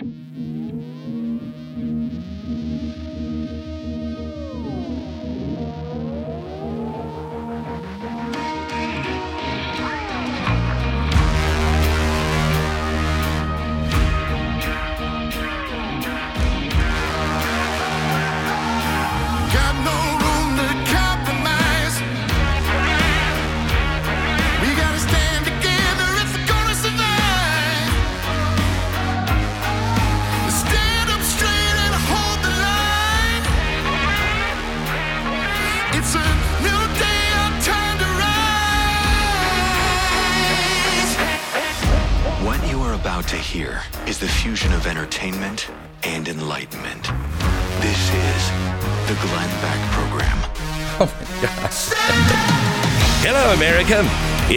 [0.00, 0.47] Got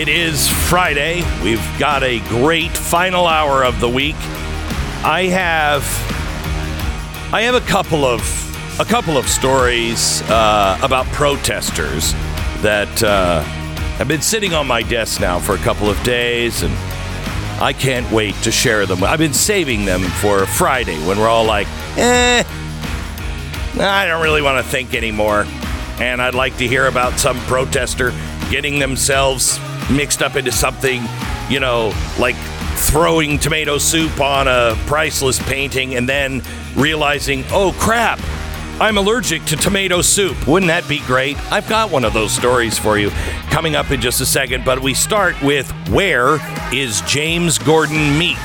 [0.02, 1.22] It is Friday.
[1.44, 4.16] We've got a great final hour of the week.
[5.05, 5.84] I have,
[7.32, 8.20] I have a couple of,
[8.80, 12.13] a couple of stories uh, about protesters
[12.63, 13.41] that uh,
[13.99, 16.74] have been sitting on my desk now for a couple of days, and
[17.62, 19.04] I can't wait to share them.
[19.04, 22.43] I've been saving them for Friday when we're all like, eh,
[23.80, 25.46] I don't really want to think anymore.
[25.99, 28.12] And I'd like to hear about some protester
[28.49, 31.04] getting themselves mixed up into something,
[31.49, 32.35] you know, like
[32.76, 36.41] throwing tomato soup on a priceless painting and then
[36.76, 38.20] realizing, oh crap,
[38.82, 40.48] I'm allergic to tomato soup.
[40.48, 41.37] Wouldn't that be great?
[41.52, 43.12] I've got one of those stories for you
[43.52, 46.40] coming up in just a second, but we start with where
[46.74, 48.40] is James Gordon Meek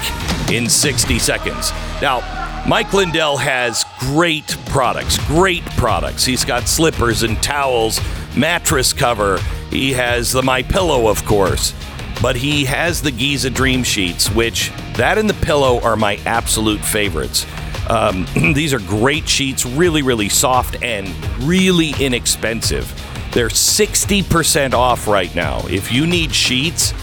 [0.50, 1.70] in 60 seconds?
[2.02, 2.20] Now,
[2.68, 6.24] Mike Lindell has great products, great products.
[6.24, 8.00] He's got slippers and towels,
[8.36, 9.38] mattress cover.
[9.76, 11.74] He has the My Pillow, of course,
[12.22, 16.80] but he has the Giza Dream Sheets, which that and the pillow are my absolute
[16.80, 17.44] favorites.
[17.90, 21.08] Um, these are great sheets, really, really soft and
[21.46, 22.90] really inexpensive.
[23.32, 25.60] They're 60% off right now.
[25.68, 26.94] If you need sheets,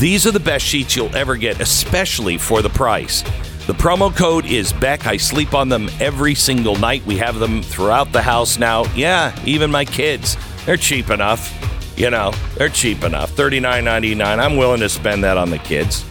[0.00, 3.22] these are the best sheets you'll ever get, especially for the price.
[3.68, 5.06] The promo code is Beck.
[5.06, 7.06] I sleep on them every single night.
[7.06, 8.92] We have them throughout the house now.
[8.96, 10.36] Yeah, even my kids.
[10.66, 11.71] They're cheap enough.
[11.96, 13.34] You know, they're cheap enough.
[13.36, 14.38] $39.99.
[14.38, 16.04] I'm willing to spend that on the kids.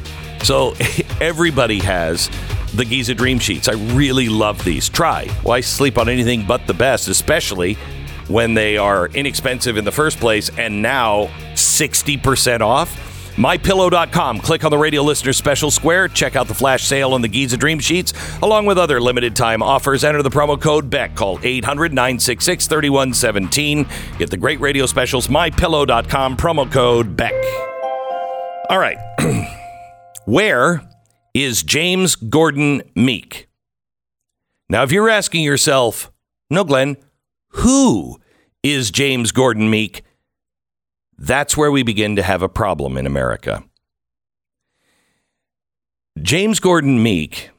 [0.44, 0.74] So
[1.22, 2.30] everybody has
[2.74, 3.68] the Giza Dream Sheets.
[3.68, 4.90] I really love these.
[4.90, 5.28] Try.
[5.44, 7.74] Why sleep on anything but the best, especially
[8.28, 13.11] when they are inexpensive in the first place and now 60% off?
[13.42, 14.40] MyPillow.com.
[14.40, 16.08] Click on the radio listener special square.
[16.08, 18.14] Check out the flash sale on the Giza Dream Sheets,
[18.44, 20.04] along with other limited time offers.
[20.04, 21.16] Enter the promo code BECK.
[21.16, 23.88] Call 800 966 3117.
[24.20, 25.28] Get the great radio specials.
[25.28, 26.38] MyPillow.com.
[26.38, 27.34] Promo code BECK.
[28.70, 29.00] All right.
[30.26, 30.88] Where
[31.34, 33.48] is James Gordon Meek?
[34.70, 36.12] Now, if you're asking yourself,
[36.52, 36.96] no, Glenn,
[37.50, 38.20] who
[38.62, 40.04] is James Gordon Meek?
[41.22, 43.64] That's where we begin to have a problem in America.
[46.20, 47.52] James Gordon Meek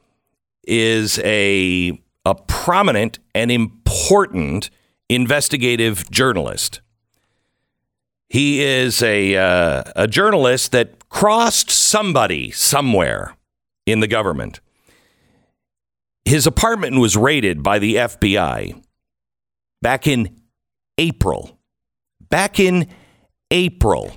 [0.64, 1.96] is a,
[2.26, 4.68] a prominent and important
[5.08, 6.80] investigative journalist.
[8.28, 13.36] He is a, uh, a journalist that crossed somebody somewhere
[13.86, 14.60] in the government.
[16.24, 18.82] His apartment was raided by the FBI
[19.80, 20.40] back in
[20.98, 21.60] April.
[22.28, 22.88] Back in
[23.52, 24.10] April.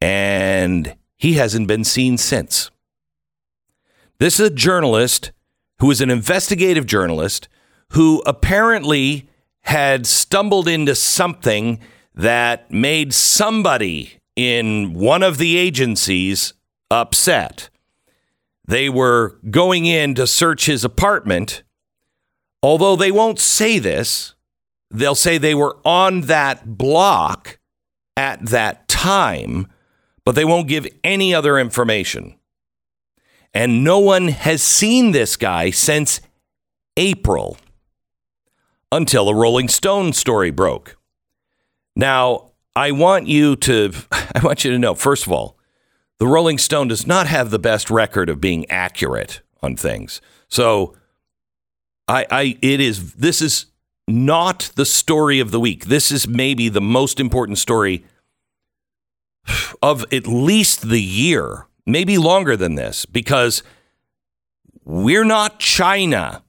[0.00, 2.70] And he hasn't been seen since.
[4.18, 5.32] This is a journalist
[5.78, 7.48] who is an investigative journalist
[7.92, 9.28] who apparently
[9.62, 11.78] had stumbled into something
[12.14, 16.54] that made somebody in one of the agencies
[16.90, 17.70] upset.
[18.66, 21.62] They were going in to search his apartment.
[22.62, 24.34] Although they won't say this,
[24.90, 27.57] they'll say they were on that block
[28.18, 29.68] at that time,
[30.24, 32.36] but they won't give any other information.
[33.54, 36.20] And no one has seen this guy since
[36.96, 37.56] April
[38.90, 40.98] until a Rolling Stone story broke.
[41.94, 45.56] Now, I want you to I want you to know first of all,
[46.18, 50.20] the Rolling Stone does not have the best record of being accurate on things.
[50.48, 50.96] So
[52.08, 53.66] I I it is this is
[54.08, 55.84] not the story of the week.
[55.84, 58.04] This is maybe the most important story
[59.82, 63.62] of at least the year, maybe longer than this, because
[64.84, 66.42] we're not China.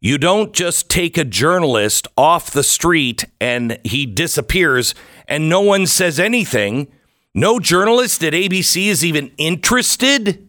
[0.00, 4.94] You don't just take a journalist off the street and he disappears
[5.28, 6.88] and no one says anything.
[7.34, 10.48] No journalist at ABC is even interested.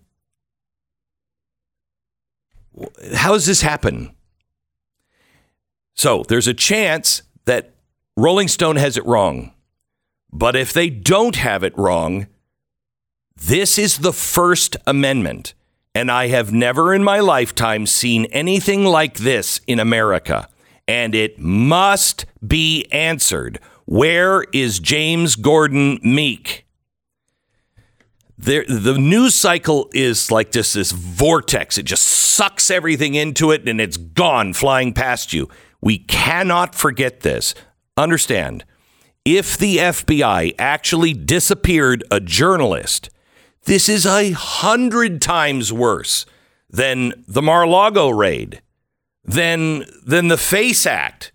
[3.14, 4.16] how does this happen?
[5.94, 7.74] So there's a chance that
[8.18, 9.54] Rolling Stone has it wrong.
[10.32, 12.28] But if they don't have it wrong,
[13.36, 15.54] this is the First Amendment.
[15.94, 20.48] And I have never in my lifetime seen anything like this in America.
[20.88, 23.60] And it must be answered.
[23.86, 26.66] Where is James Gordon Meek?
[28.38, 31.78] There, the news cycle is like just this vortex.
[31.78, 35.50] It just sucks everything into it and it's gone flying past you.
[35.82, 37.56] We cannot forget this.
[37.98, 38.66] Understand,
[39.26, 43.10] if the FBI actually disappeared a journalist,
[43.66, 46.26] this is a hundred times worse
[46.70, 48.62] than the Mar-a-Lago raid,
[49.24, 51.32] than than the Face Act.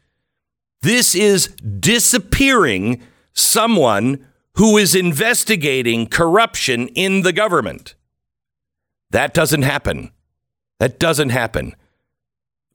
[0.83, 3.03] This is disappearing
[3.33, 7.95] someone who is investigating corruption in the government.
[9.11, 10.11] That doesn't happen.
[10.79, 11.77] That doesn't happen.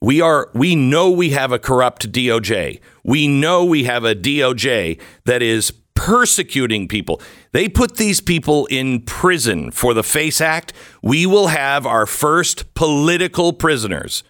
[0.02, 2.80] We are we know we have a corrupt DOJ.
[3.04, 7.22] We know we have a DOJ that is persecuting people.
[7.52, 10.72] They put these people in prison for the FACE Act.
[11.04, 14.24] We will have our first political prisoners.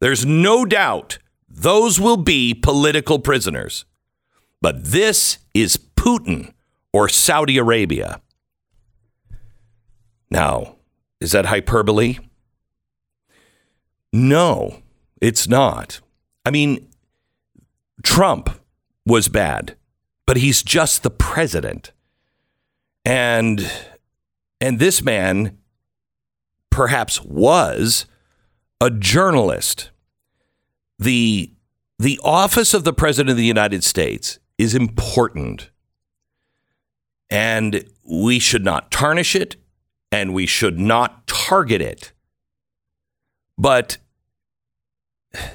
[0.00, 3.84] There's no doubt those will be political prisoners.
[4.60, 6.52] But this is Putin
[6.92, 8.20] or Saudi Arabia.
[10.32, 10.78] Now,
[11.20, 12.18] is that hyperbole?
[14.12, 14.81] No,
[15.22, 16.00] it's not.
[16.44, 16.88] I mean,
[18.02, 18.50] Trump
[19.06, 19.76] was bad,
[20.26, 21.92] but he's just the president.
[23.04, 23.70] And
[24.60, 25.58] and this man
[26.70, 28.06] perhaps was
[28.80, 29.90] a journalist.
[30.98, 31.52] The
[32.00, 35.70] the office of the president of the United States is important.
[37.30, 39.56] And we should not tarnish it
[40.10, 42.12] and we should not target it.
[43.56, 43.98] But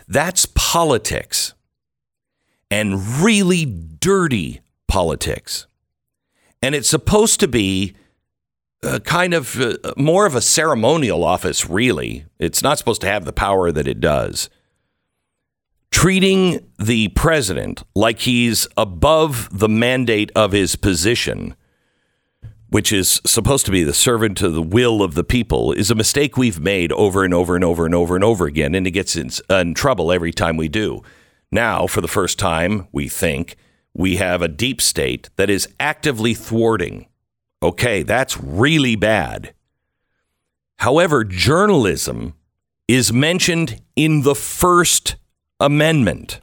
[0.07, 1.53] that's politics
[2.69, 5.67] and really dirty politics.
[6.61, 7.95] And it's supposed to be
[8.83, 12.25] a kind of uh, more of a ceremonial office, really.
[12.39, 14.49] It's not supposed to have the power that it does.
[15.91, 21.55] Treating the president like he's above the mandate of his position,
[22.69, 25.95] which is supposed to be the servant to the will of the people, is a
[25.95, 28.75] mistake we've made over and over and over and over and over again.
[28.75, 31.01] And it gets in, in trouble every time we do.
[31.51, 33.55] Now, for the first time, we think
[33.93, 37.07] we have a deep state that is actively thwarting.
[37.63, 39.53] Okay, that's really bad.
[40.79, 42.35] However, journalism
[42.87, 45.15] is mentioned in the First
[45.59, 46.39] Amendment.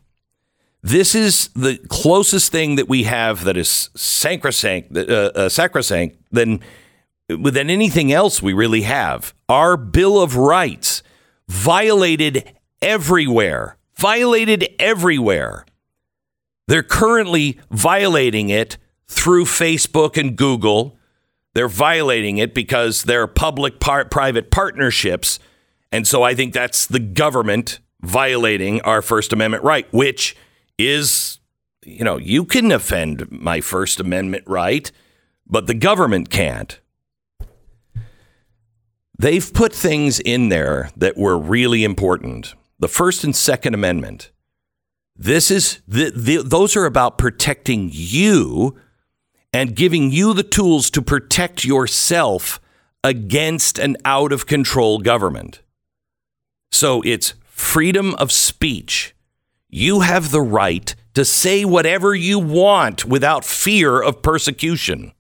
[0.85, 6.61] This is the closest thing that we have that is sacrosanct, uh, uh, sacrosanct than
[7.27, 9.33] than anything else we really have.
[9.49, 11.03] Our Bill of Rights
[11.49, 12.53] violated
[12.83, 15.65] everywhere, violated everywhere.
[16.69, 18.77] They're currently violating it
[19.09, 20.99] through Facebook and Google.
[21.55, 25.39] They're violating it because they're public par- private partnerships.
[25.91, 30.37] And so I think that's the government violating our First Amendment right, which
[30.79, 31.39] is,
[31.85, 34.91] you know, you can offend my First Amendment right,
[35.47, 36.81] but the government can't.
[39.19, 42.55] They've put things in there that were really important.
[42.79, 44.31] The First and Second Amendment.
[45.17, 48.77] This is the, the, those are about protecting you
[49.53, 52.61] and giving you the tools to protect yourself
[53.05, 55.63] against an out of control government.
[56.73, 59.14] So it's freedom of speech.
[59.77, 65.11] You have the right to say whatever you want without fear of persecution.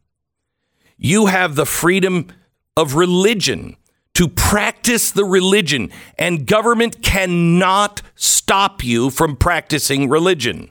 [0.96, 2.28] You have the freedom
[2.76, 3.76] of religion
[4.14, 10.70] to practice the religion, and government cannot stop you from practicing religion.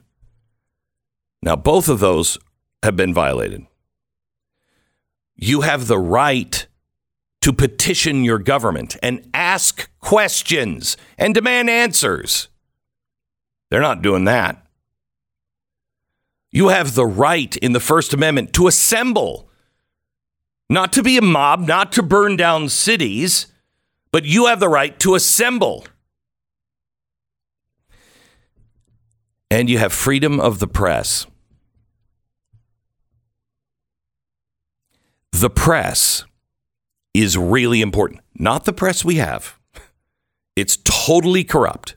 [1.42, 2.38] Now, both of those
[2.82, 3.66] have been violated.
[5.36, 6.66] You have the right
[7.42, 12.48] to petition your government and ask questions and demand answers.
[13.74, 14.64] They're not doing that.
[16.52, 19.50] You have the right in the First Amendment to assemble
[20.70, 23.48] not to be a mob, not to burn down cities,
[24.12, 25.88] but you have the right to assemble.
[29.50, 31.26] And you have freedom of the press.
[35.32, 36.24] The press
[37.12, 38.20] is really important.
[38.36, 39.58] Not the press we have,
[40.54, 41.96] it's totally corrupt.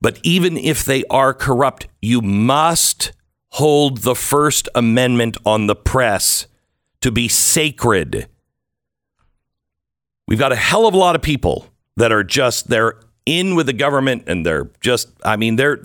[0.00, 3.12] But even if they are corrupt, you must
[3.50, 6.46] hold the First Amendment on the press
[7.00, 8.28] to be sacred.
[10.28, 13.66] We've got a hell of a lot of people that are just they're in with
[13.66, 15.80] the government and they're just I mean they're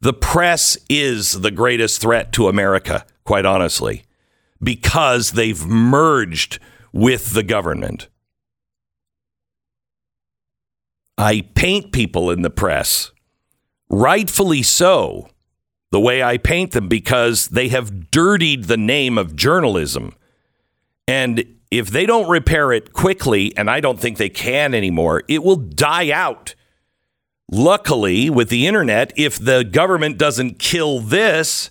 [0.00, 4.04] the press is the greatest threat to America, quite honestly,
[4.62, 6.58] because they've merged
[6.92, 8.08] with the government.
[11.18, 13.10] I paint people in the press,
[13.88, 15.28] rightfully so,
[15.90, 20.14] the way I paint them because they have dirtied the name of journalism.
[21.08, 25.42] And if they don't repair it quickly, and I don't think they can anymore, it
[25.42, 26.54] will die out.
[27.50, 31.70] Luckily, with the internet, if the government doesn't kill this,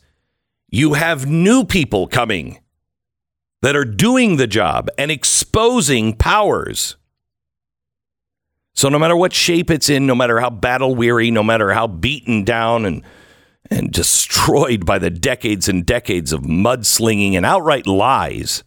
[0.69, 2.60] you have new people coming
[3.62, 6.95] that are doing the job and exposing powers.
[8.75, 11.88] So no matter what shape it's in, no matter how battle weary, no matter how
[11.88, 13.01] beaten down and
[13.72, 18.63] and destroyed by the decades and decades of mudslinging and outright lies,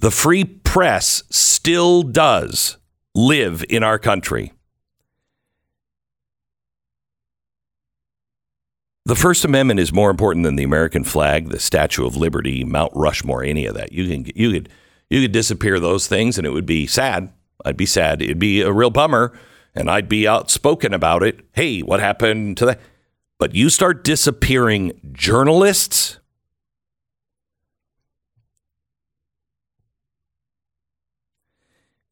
[0.00, 2.76] the free press still does
[3.16, 4.52] live in our country.
[9.06, 12.92] The First Amendment is more important than the American flag, the Statue of Liberty, Mount
[12.94, 13.92] Rushmore, any of that.
[13.92, 14.68] You can you could
[15.10, 17.32] you could disappear those things and it would be sad.
[17.64, 18.22] I'd be sad.
[18.22, 19.32] It'd be a real bummer
[19.74, 21.40] and I'd be outspoken about it.
[21.52, 22.80] Hey, what happened to that?
[23.38, 26.18] But you start disappearing journalists,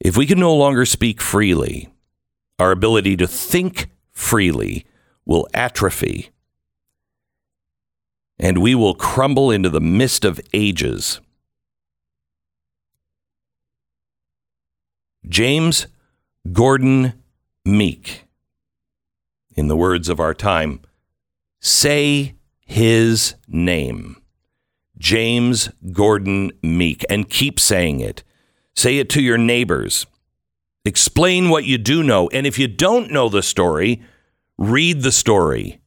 [0.01, 1.89] if we can no longer speak freely,
[2.59, 4.85] our ability to think freely
[5.25, 6.31] will atrophy
[8.39, 11.21] and we will crumble into the mist of ages.
[15.29, 15.87] James
[16.53, 17.15] Gordon
[17.65, 18.25] Meek,
[19.55, 20.81] in the words of our time,
[21.61, 24.17] say his name.
[24.99, 28.23] James Gordon Meek, and keep saying it.
[28.75, 30.07] Say it to your neighbors.
[30.85, 32.29] Explain what you do know.
[32.31, 34.03] And if you don't know the story,
[34.59, 35.82] read the story.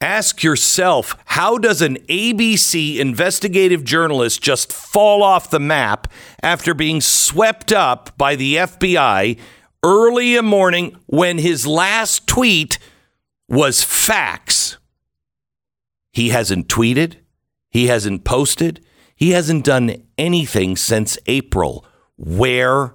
[0.00, 6.06] Ask yourself how does an ABC investigative journalist just fall off the map
[6.42, 9.38] after being swept up by the FBI
[9.82, 12.78] early in the morning when his last tweet
[13.48, 14.76] was facts?
[16.12, 17.16] He hasn't tweeted,
[17.70, 18.84] he hasn't posted,
[19.14, 21.86] he hasn't done anything since April.
[22.18, 22.94] Where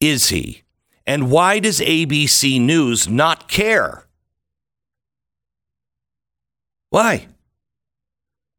[0.00, 0.62] is he?
[1.06, 4.03] And why does ABC News not care?
[6.94, 7.26] Why?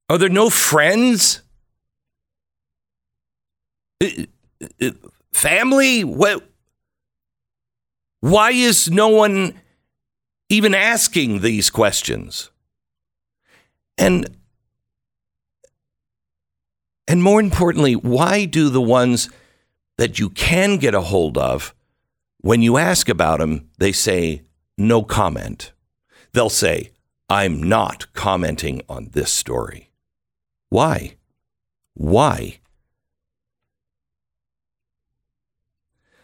[0.09, 1.41] Are there no friends?
[5.31, 6.03] Family?
[6.03, 6.43] What?
[8.19, 9.53] Why is no one
[10.49, 12.51] even asking these questions?
[13.97, 14.35] And
[17.07, 19.29] and more importantly, why do the ones
[19.97, 21.73] that you can get a hold of,
[22.39, 24.41] when you ask about them, they say
[24.77, 25.71] no comment?
[26.33, 26.91] They'll say,
[27.29, 29.91] I'm not commenting on this story.
[30.69, 31.15] Why?
[31.93, 32.59] Why?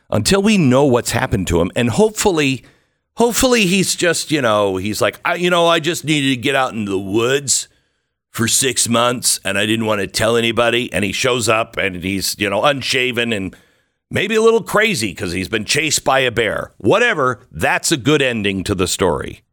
[0.10, 2.64] Until we know what's happened to him, and hopefully,
[3.16, 6.56] hopefully he's just, you know, he's like, I, you know, I just needed to get
[6.56, 7.68] out into the woods
[8.30, 10.92] for six months and I didn't want to tell anybody.
[10.92, 13.56] And he shows up and he's, you know, unshaven and
[14.10, 16.74] maybe a little crazy because he's been chased by a bear.
[16.78, 19.44] Whatever, that's a good ending to the story.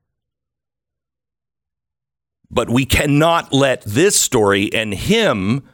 [2.51, 5.69] But we cannot let this story and him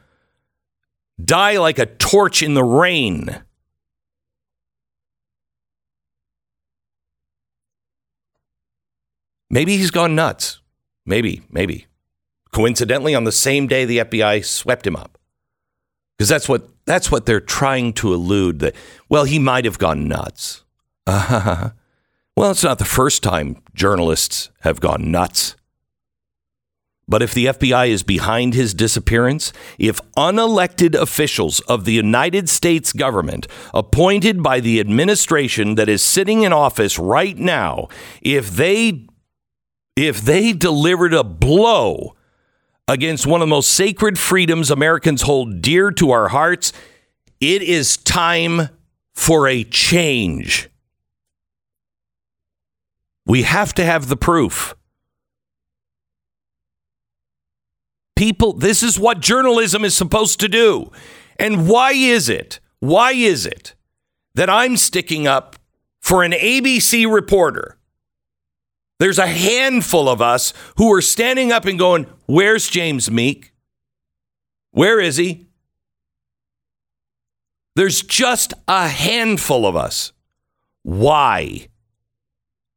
[1.22, 3.42] die like a torch in the rain.
[9.50, 10.60] Maybe he's gone nuts.
[11.06, 11.86] Maybe, maybe.
[12.50, 15.18] Coincidentally, on the same day the FBI swept him up.
[16.16, 18.74] Because that's what that's what they're trying to elude that
[19.08, 20.64] well, he might have gone nuts.
[21.06, 21.70] Uh-huh.
[22.36, 25.54] Well, it's not the first time journalists have gone nuts.
[27.06, 32.92] But if the FBI is behind his disappearance, if unelected officials of the United States
[32.92, 37.88] government appointed by the administration that is sitting in office right now,
[38.22, 39.06] if they
[39.96, 42.16] if they delivered a blow
[42.88, 46.72] against one of the most sacred freedoms Americans hold dear to our hearts,
[47.40, 48.68] it is time
[49.14, 50.68] for a change.
[53.26, 54.74] We have to have the proof.
[58.16, 60.90] People, this is what journalism is supposed to do.
[61.38, 62.60] And why is it?
[62.78, 63.74] Why is it
[64.34, 65.56] that I'm sticking up
[66.00, 67.78] for an ABC reporter?
[69.00, 73.52] There's a handful of us who are standing up and going, Where's James Meek?
[74.70, 75.46] Where is he?
[77.76, 80.12] There's just a handful of us.
[80.82, 81.68] Why?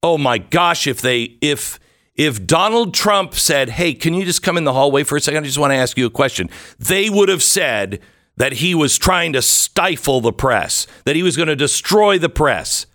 [0.02, 1.80] Oh my gosh, if they if
[2.18, 5.44] if Donald Trump said, "Hey, can you just come in the hallway for a second?
[5.44, 8.02] I just want to ask you a question." They would have said
[8.36, 12.30] that he was trying to stifle the press, that he was going to destroy the
[12.30, 12.86] press.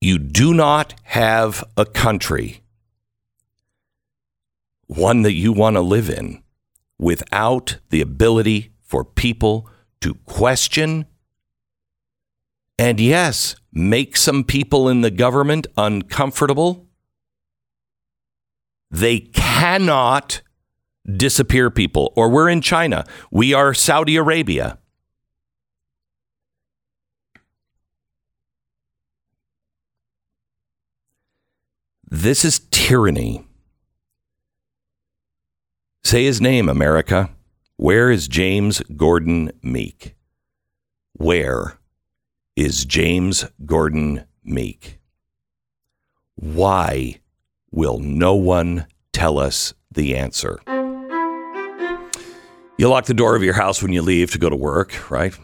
[0.00, 2.62] You do not have a country,
[4.86, 6.42] one that you want to live in,
[6.98, 9.68] without the ability for people
[10.02, 11.06] to question
[12.78, 16.86] and, yes, make some people in the government uncomfortable.
[18.90, 20.42] They cannot
[21.04, 23.04] disappear people, or we're in China.
[23.30, 24.78] We are Saudi Arabia.
[32.10, 33.44] This is tyranny.
[36.04, 37.30] Say his name, America.
[37.76, 40.14] Where is James Gordon Meek?
[41.14, 41.78] Where
[42.56, 44.98] is James Gordon Meek?
[46.36, 47.20] Why
[47.70, 50.60] will no one tell us the answer?
[52.76, 55.34] You lock the door of your house when you leave to go to work, right?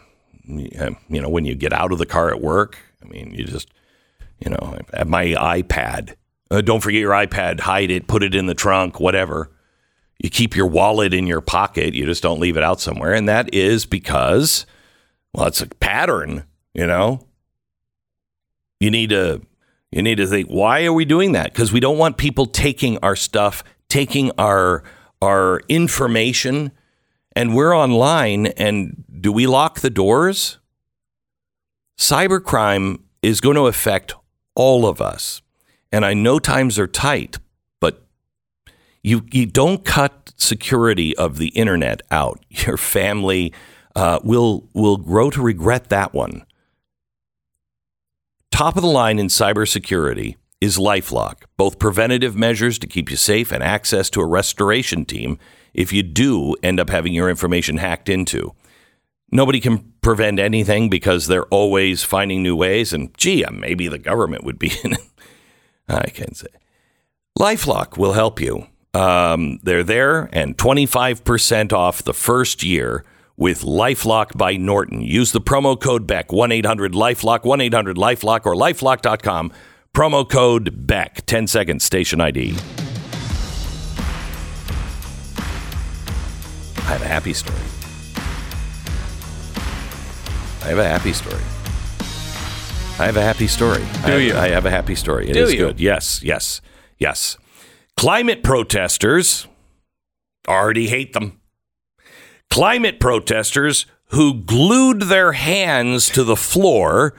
[0.45, 3.69] You know, when you get out of the car at work, I mean, you just,
[4.39, 6.15] you know, at my iPad,
[6.49, 9.51] uh, don't forget your iPad, hide it, put it in the trunk, whatever.
[10.19, 13.13] You keep your wallet in your pocket, you just don't leave it out somewhere.
[13.13, 14.65] And that is because,
[15.33, 17.27] well, it's a pattern, you know?
[18.79, 19.41] You need to
[19.91, 21.53] you need to think why are we doing that?
[21.53, 24.83] Because we don't want people taking our stuff, taking our
[25.21, 26.71] our information,
[27.35, 28.47] and we're online.
[28.47, 30.57] And do we lock the doors?
[31.97, 34.15] Cybercrime is going to affect
[34.55, 35.41] all of us.
[35.91, 37.37] And I know times are tight,
[37.79, 38.03] but
[39.03, 42.43] you you don't cut security of the internet out.
[42.49, 43.53] Your family
[43.95, 46.45] uh, will will grow to regret that one.
[48.51, 53.51] Top of the line in cybersecurity is LifeLock, both preventative measures to keep you safe
[53.51, 55.39] and access to a restoration team
[55.73, 58.53] if you do end up having your information hacked into.
[59.31, 62.93] Nobody can prevent anything because they're always finding new ways.
[62.93, 65.01] And gee, maybe the government would be in it.
[65.87, 66.47] I can't say.
[67.39, 68.67] Lifelock will help you.
[68.93, 73.05] Um, they're there and 25% off the first year
[73.41, 75.01] with Lifelock by Norton.
[75.01, 79.51] Use the promo code BECK, 1 800 Lifelock, 1 800 Lifelock, or lifelock.com.
[79.95, 82.51] Promo code BECK, 10 seconds, station ID.
[86.77, 87.57] I have a happy story.
[90.63, 91.41] I have a happy story.
[92.99, 93.81] I have a happy story.
[94.03, 94.35] I Do have, you?
[94.35, 95.27] I have a happy story.
[95.27, 95.65] It is Do you?
[95.65, 95.79] good.
[95.79, 96.61] Yes, yes,
[96.99, 97.39] yes.
[97.97, 99.47] Climate protesters
[100.47, 101.40] already hate them.
[102.51, 107.13] Climate protesters who glued their hands to the floor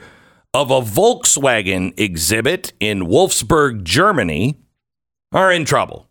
[0.53, 4.59] of a Volkswagen exhibit in Wolfsburg, Germany,
[5.31, 6.07] are in trouble.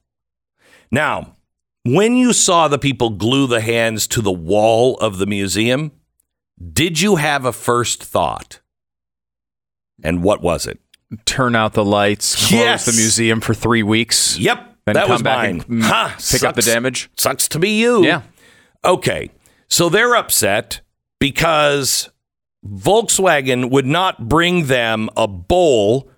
[0.91, 1.37] Now,
[1.85, 5.93] when you saw the people glue the hands to the wall of the museum,
[6.73, 8.61] did you have a first thought?
[10.03, 10.81] And what was it?
[11.25, 12.85] Turn out the lights, close Yes.
[12.87, 14.37] the museum for three weeks.
[14.39, 15.65] Yep, Then that come was back mine.
[15.69, 17.09] and, mm, Ha, pick up the damage.
[17.17, 18.05] Sucks to be you.
[18.05, 18.23] Yeah.
[18.85, 19.31] Okay.
[19.69, 20.81] So they're upset
[21.19, 22.11] because
[22.67, 26.11] Volkswagen would not bring them a bowl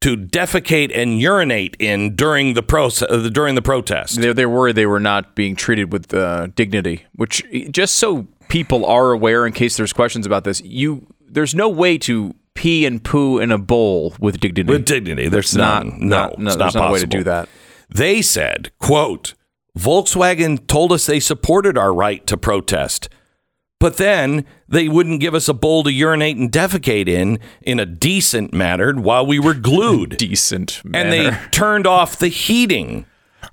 [0.00, 4.20] to defecate and urinate in during the process during the protest.
[4.20, 8.84] They, they worried they were not being treated with uh, dignity, which just so people
[8.84, 13.02] are aware, in case there's questions about this, you there's no way to pee and
[13.02, 14.72] poo in a bowl with dignity.
[14.72, 17.48] With dignity, there's not, not, no, no, it's there's not no way to do that.
[17.88, 19.34] They said, quote,
[19.78, 23.08] Volkswagen told us they supported our right to protest,
[23.80, 27.86] but then they wouldn't give us a bowl to urinate and defecate in in a
[27.86, 30.16] decent manner while we were glued.
[30.18, 30.98] Decent manner.
[31.04, 33.06] and they turned off the heating.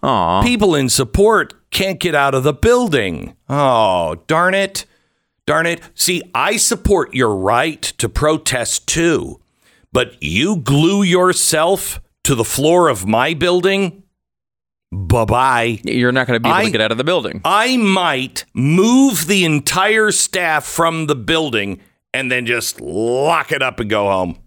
[0.04, 0.44] Aw.
[0.44, 3.36] People in support can't get out of the building.
[3.48, 4.86] Oh, darn it.
[5.46, 5.82] Darn it.
[5.96, 9.40] See, I support your right to protest too,
[9.92, 14.04] but you glue yourself to the floor of my building?
[14.92, 15.80] Bye bye.
[15.84, 17.42] You're not going to be able I- to get out of the building.
[17.46, 21.80] I might move the entire staff from the building
[22.14, 24.40] and then just lock it up and go home.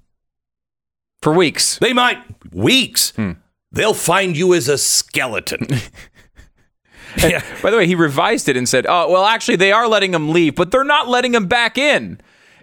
[1.21, 1.79] For weeks.
[1.79, 2.19] They might
[2.53, 3.11] weeks.
[3.11, 3.33] Hmm.
[3.71, 5.69] They'll find you as a skeleton.
[7.19, 7.43] yeah.
[7.63, 10.31] By the way, he revised it and said, "Oh, well, actually, they are letting him
[10.31, 12.21] leave, but they're not letting him back in,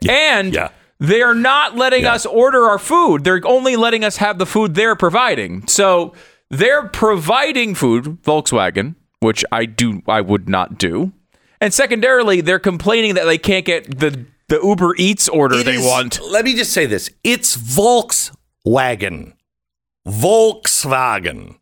[0.07, 0.69] and yeah.
[0.99, 2.13] they are not letting Yeah.
[2.13, 3.23] us order our food.
[3.23, 5.65] They're only letting us have the food they're providing.
[5.67, 6.13] So
[6.49, 11.13] they're providing food, Volkswagen, which I do, I would not do,
[11.61, 15.75] And secondarily, they're complaining that they can't get the the Uber Eats order It they
[15.75, 16.19] is- want.
[16.21, 19.33] Let me just say this: it's Volkswagen.
[20.07, 21.57] Volkswagen.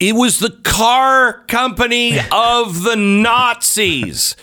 [0.00, 4.36] It was the car company of the Nazis.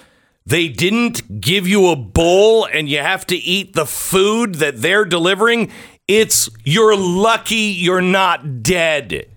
[0.45, 5.05] They didn't give you a bowl and you have to eat the food that they're
[5.05, 5.71] delivering.
[6.07, 9.27] It's you're lucky you're not dead.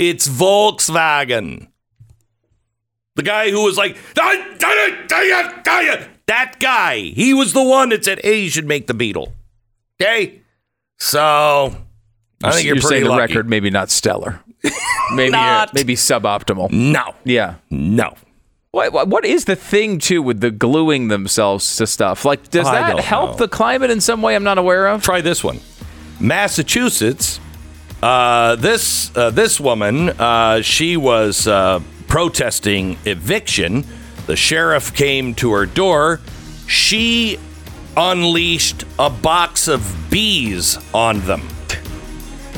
[0.00, 1.68] It's Volkswagen.
[3.16, 3.98] The guy who was like,
[6.26, 9.34] that guy, he was the one that said, hey, you should make the Beetle.
[10.00, 10.40] Okay?
[10.96, 11.76] So,
[12.42, 14.40] I think you're, You're pretty saying the record maybe not stellar,
[15.12, 16.70] maybe Not- maybe suboptimal.
[16.70, 17.14] No.
[17.24, 17.56] Yeah.
[17.68, 18.14] No.
[18.70, 22.24] What, what what is the thing too with the gluing themselves to stuff?
[22.24, 23.36] Like, does I that help know.
[23.36, 24.34] the climate in some way?
[24.36, 25.02] I'm not aware of.
[25.02, 25.58] Try this one.
[26.20, 27.40] Massachusetts.
[28.02, 33.84] Uh, this uh, this woman, uh, she was uh, protesting eviction.
[34.26, 36.20] The sheriff came to her door.
[36.66, 37.38] She
[37.96, 41.46] unleashed a box of bees on them.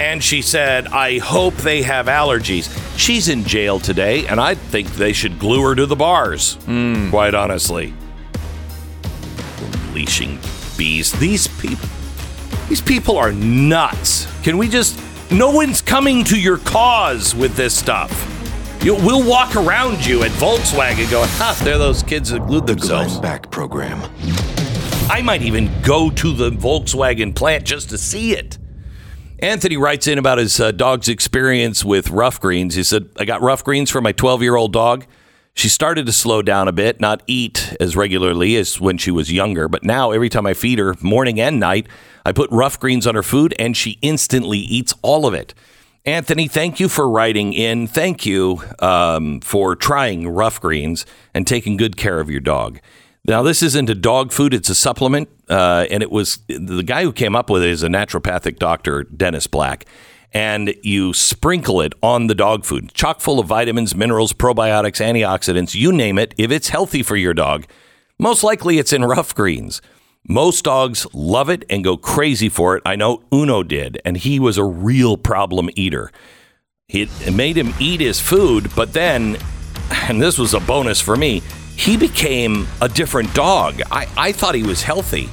[0.01, 2.69] And she said, I hope they have allergies.
[2.99, 6.59] She's in jail today, and I think they should glue her to the bars,
[7.11, 7.95] quite honestly.
[9.89, 10.39] Unleashing
[10.77, 11.13] bees.
[11.13, 11.89] These people.
[12.69, 14.27] These people are nuts.
[14.43, 14.99] Can we just.
[15.33, 18.13] No one's coming to your cause with this stuff.
[18.85, 22.75] You, we'll walk around you at Volkswagen going, ha, they're those kids that glued The
[22.75, 23.13] themselves.
[23.13, 24.03] Glenn Beck Program.
[25.09, 28.59] I might even go to the Volkswagen plant just to see it.
[29.39, 32.75] Anthony writes in about his uh, dog's experience with ruff greens.
[32.75, 35.07] He said, I got ruff greens for my 12 year old dog.
[35.55, 39.31] She started to slow down a bit, not eat as regularly as when she was
[39.31, 39.69] younger.
[39.69, 41.87] But now, every time I feed her, morning and night,
[42.25, 45.55] I put ruff greens on her food and she instantly eats all of it.
[46.05, 47.87] Anthony, thank you for writing in.
[47.87, 52.81] Thank you um, for trying ruff greens and taking good care of your dog.
[53.25, 55.29] Now, this isn't a dog food, it's a supplement.
[55.49, 59.05] Uh, and it was the guy who came up with it is a naturopathic doctor,
[59.05, 59.85] Dennis Black.
[60.35, 65.75] And you sprinkle it on the dog food, chock full of vitamins, minerals, probiotics, antioxidants,
[65.75, 66.35] you name it.
[66.39, 67.67] If it's healthy for your dog,
[68.19, 69.83] most likely it's in ruff greens.
[70.27, 72.83] Most dogs love it and go crazy for it.
[72.87, 76.11] I know Uno did, and he was a real problem eater.
[76.89, 79.37] It made him eat his food, but then,
[80.09, 81.43] and this was a bonus for me,
[81.77, 83.81] he became a different dog.
[83.91, 85.29] I, I thought he was healthy.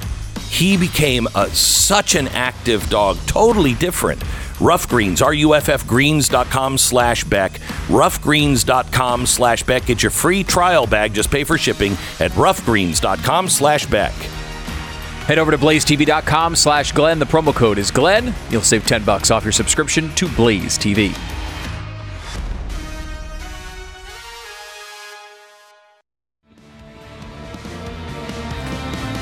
[0.48, 4.22] He became a, such an active dog, totally different.
[4.60, 7.52] Ruff Greens, ruffgreens.com slash Beck.
[7.88, 9.86] Ruffgreens.com slash Beck.
[9.86, 11.14] Get your free trial bag.
[11.14, 14.12] Just pay for shipping at ruffgreens.com slash Beck.
[14.12, 17.18] Head over to blazetv.com slash Glenn.
[17.18, 18.34] The promo code is Glenn.
[18.50, 21.39] You'll save 10 bucks off your subscription to Blaze TV.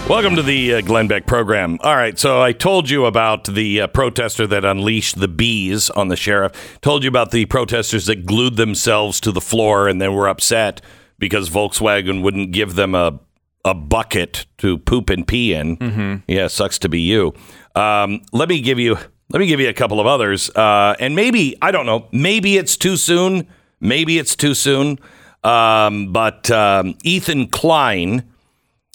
[0.08, 1.78] Welcome to the uh, Glenn Beck program.
[1.82, 6.08] All right, so I told you about the uh, protester that unleashed the bees on
[6.08, 6.78] the sheriff.
[6.80, 10.80] Told you about the protesters that glued themselves to the floor and then were upset
[11.18, 13.20] because Volkswagen wouldn't give them a
[13.66, 15.76] a bucket to poop and pee in.
[15.76, 16.14] Mm-hmm.
[16.26, 17.34] Yeah, sucks to be you.
[17.74, 18.96] Um, let me give you
[19.28, 22.08] let me give you a couple of others, uh, and maybe I don't know.
[22.12, 23.46] Maybe it's too soon.
[23.78, 25.00] Maybe it's too soon.
[25.44, 28.24] Um, but um, Ethan Klein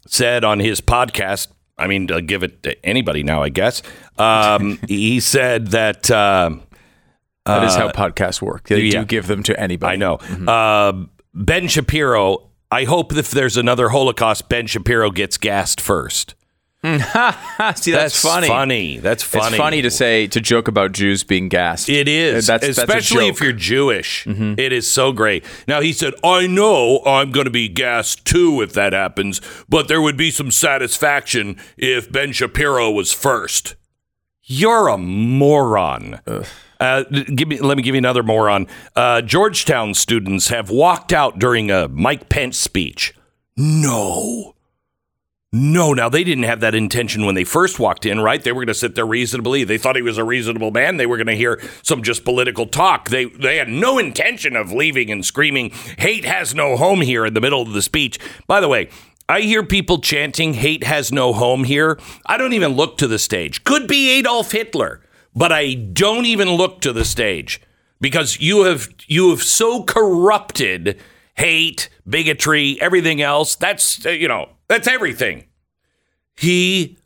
[0.08, 3.82] said on his podcast, I mean, I'll give it to anybody now, I guess.
[4.18, 6.52] Um, he said that, uh,
[7.46, 8.68] That is how podcasts work.
[8.68, 9.00] They yeah.
[9.00, 9.94] do give them to anybody.
[9.94, 10.16] I know,
[10.48, 10.94] uh,
[11.34, 16.36] Ben Shapiro, I hope if there's another Holocaust, Ben Shapiro gets gassed first.
[17.76, 18.48] See, that's, funny.
[18.48, 18.98] funny.
[18.98, 19.48] That's funny.
[19.48, 21.88] It's funny to say, to joke about Jews being gassed.
[21.88, 23.38] It is, That's, that's especially if joke.
[23.38, 23.44] Mm-hmm.
[23.46, 24.28] you're Jewish.
[24.28, 25.46] It is so great.
[25.66, 29.88] Now he said, "I know I'm going to be gassed too if that happens, but
[29.88, 33.76] there would be some satisfaction if Ben Shapiro was first.
[34.44, 36.20] You're a moron.
[36.82, 38.68] Uh, give me, let me give you another moron.
[38.94, 43.14] Uh, Georgetown students have walked out during a Mike Pence speech.
[43.56, 44.56] No.
[45.56, 48.44] No, now they didn't have that intention when they first walked in, right?
[48.44, 49.64] They were going to sit there reasonably.
[49.64, 50.98] They thought he was a reasonable man.
[50.98, 53.12] They were going to hear some just political talk.
[53.12, 57.36] They they had no intention of leaving and screaming, "Hate has no home here" in
[57.36, 58.18] the middle of the speech.
[58.48, 58.90] By the way,
[59.30, 63.20] I hear people chanting, "Hate has no home here." I don't even look to the
[63.20, 63.64] stage.
[63.64, 65.02] Could be Adolf Hitler,
[65.36, 67.62] but I don't even look to the stage
[68.02, 71.00] because you have you have so corrupted
[71.36, 73.56] hate, bigotry, everything else.
[73.56, 75.46] That's uh, you know, that's everything.
[76.36, 76.98] He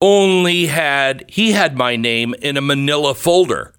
[0.00, 3.74] only had he had my name in a manila folder.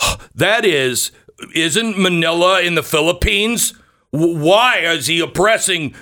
[0.36, 1.12] That is
[1.54, 3.74] isn't Manila in the Philippines?
[4.10, 5.94] Why is he oppressing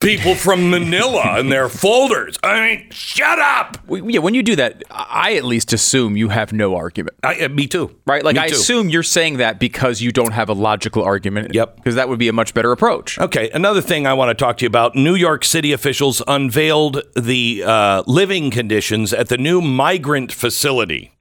[0.00, 2.38] people from Manila and their folders.
[2.42, 3.76] I mean, shut up.
[3.88, 7.16] Yeah, when you do that, I at least assume you have no argument.
[7.22, 7.94] I, uh, me too.
[8.06, 8.24] Right?
[8.24, 8.54] Like Me I too.
[8.54, 11.54] assume you're saying that because you don't have a logical argument.
[11.54, 11.76] Yep.
[11.76, 13.18] Because that would be a much better approach.
[13.18, 17.02] Okay, another thing I want to talk to you about New York City officials unveiled
[17.14, 21.12] the uh, living conditions at the new migrant facility.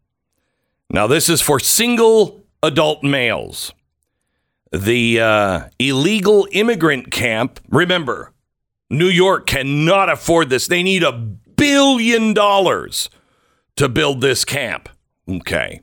[0.89, 3.73] Now, this is for single adult males.
[4.71, 8.33] The uh, illegal immigrant camp, remember,
[8.89, 10.67] New York cannot afford this.
[10.67, 13.09] They need a billion dollars
[13.75, 14.89] to build this camp.
[15.27, 15.81] Okay.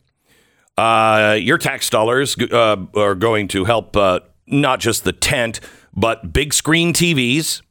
[0.77, 5.61] Uh, your tax dollars uh, are going to help uh, not just the tent,
[5.95, 7.63] but big screen TVs,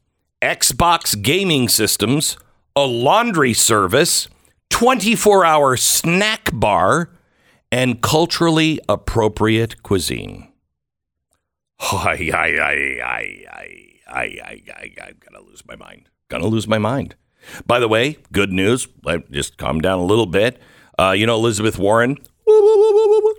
[0.42, 2.38] Xbox gaming systems,
[2.76, 4.28] a laundry service,
[4.70, 7.12] 24 hour snack bar,
[7.72, 10.52] and culturally appropriate cuisine.
[11.80, 16.10] I, I, I, I, I, I, I, I, I'm gonna lose my mind.
[16.30, 17.16] Gonna lose my mind.
[17.68, 18.88] By the way, good news.
[19.04, 20.62] Let just calm down a little bit.
[20.98, 22.18] Uh, you know Elizabeth Warren.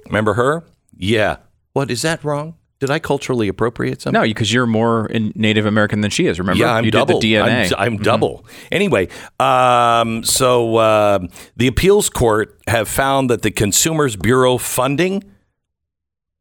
[0.07, 0.65] Remember her?
[0.97, 1.39] Yeah.
[1.73, 2.57] What is that wrong?
[2.79, 4.21] Did I culturally appropriate something?
[4.21, 6.39] No, because you're more in Native American than she is.
[6.39, 6.59] Remember?
[6.63, 7.21] Yeah, I'm you double.
[7.21, 7.73] did the DNA.
[7.79, 8.45] I'm, I'm double.
[8.71, 9.09] Anyway,
[9.41, 11.21] um, so uh,
[11.57, 15.25] the appeals court have found that the Consumers Bureau funding,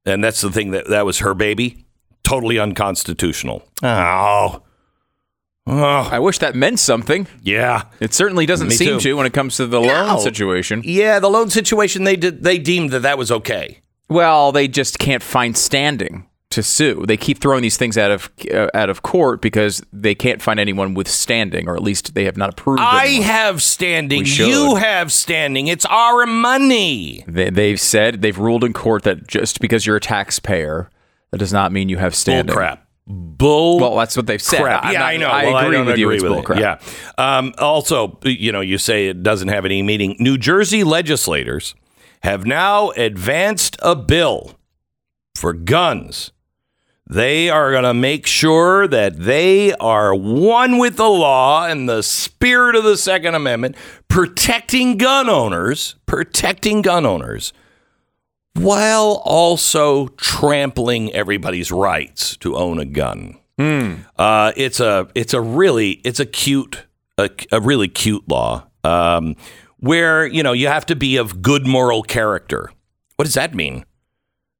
[0.05, 1.84] and that's the thing that that was her baby,
[2.25, 3.63] totally unconstitutional.
[3.81, 4.61] Oh,
[5.67, 7.27] oh, I wish that meant something.
[7.41, 9.11] yeah, It certainly doesn't Me seem too.
[9.11, 10.81] to when it comes to the loan situation.
[10.83, 11.19] yeah.
[11.19, 12.43] The loan situation, they did.
[12.43, 13.81] They deemed that that was okay.
[14.09, 17.03] Well, they just can't find standing to sue.
[17.07, 20.59] They keep throwing these things out of uh, out of court because they can't find
[20.59, 22.81] anyone with standing, or at least they have not approved.
[22.81, 23.23] I anyone.
[23.27, 24.23] have standing.
[24.25, 25.65] You have standing.
[25.67, 27.23] It's our money.
[27.27, 30.89] They, they've said they've ruled in court that just because you're a taxpayer,
[31.31, 32.47] that does not mean you have standing.
[32.47, 32.81] Bull crap.
[33.07, 33.79] Bull.
[33.79, 34.61] Well, that's what they've said.
[34.61, 34.85] crap.
[34.85, 35.27] Yeah, not- I know.
[35.29, 36.05] I Well, agree don't with you.
[36.07, 36.45] agree It's with bull it.
[36.45, 36.59] crap.
[36.59, 37.37] Yeah.
[37.37, 40.15] Um, also, you know, you say it doesn't have any meaning.
[40.19, 41.75] New Jersey legislators
[42.23, 44.55] have now advanced a bill
[45.35, 46.31] for guns.
[47.07, 52.01] They are going to make sure that they are one with the law and the
[52.01, 53.75] spirit of the Second Amendment,
[54.07, 57.53] protecting gun owners, protecting gun owners,
[58.55, 63.37] while also trampling everybody's rights to own a gun.
[64.17, 66.85] Uh, it's a it's a really it's a cute
[67.17, 69.35] a, a really cute law um,
[69.77, 72.71] where you know you have to be of good moral character.
[73.15, 73.85] What does that mean?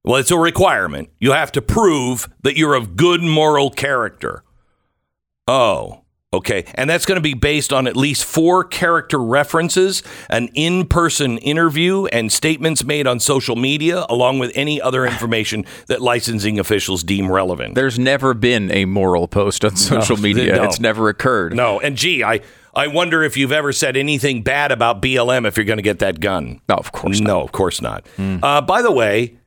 [0.04, 1.10] Well, it's a requirement.
[1.18, 4.44] You have to prove that you're of good moral character.
[5.48, 6.64] Oh, okay.
[6.74, 11.38] And that's going to be based on at least four character references, an in person
[11.38, 17.02] interview, and statements made on social media, along with any other information that licensing officials
[17.02, 17.74] deem relevant.
[17.74, 20.56] There's never been a moral post on social media.
[20.56, 20.64] no.
[20.64, 21.54] It's never occurred.
[21.54, 22.40] No, and gee, I
[22.74, 26.00] I wonder if you've ever said anything bad about BLM if you're going to get
[26.00, 26.60] that gun.
[26.68, 27.26] No, of course not.
[27.28, 28.06] No, of course not.
[28.18, 29.38] Uh, by the way,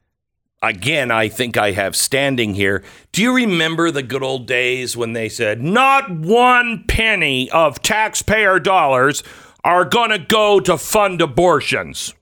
[0.61, 2.83] again, I think I have standing here.
[3.11, 8.59] Do you remember the good old days when they said not one penny of taxpayer
[8.59, 9.23] dollars
[9.63, 12.13] are going to go to fund abortions?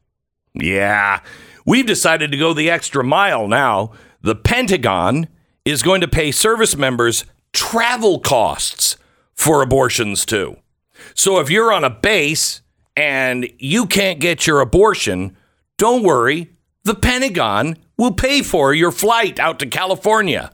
[0.54, 1.22] Yeah,
[1.66, 3.92] we've decided to go the extra mile now.
[4.22, 5.28] The Pentagon
[5.66, 8.98] is going to pay service members travel costs
[9.34, 10.58] for abortions too.
[11.14, 12.62] So if you're on a base
[12.96, 15.38] and you can't get your abortion,
[15.78, 16.52] don't worry.
[16.84, 20.52] The Pentagon will pay for your flight out to California.